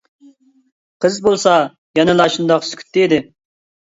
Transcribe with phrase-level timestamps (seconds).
[1.05, 1.53] قىز بولسا
[2.01, 3.25] يەنىلا شۇنداق سۈكۈتتە ئىدى.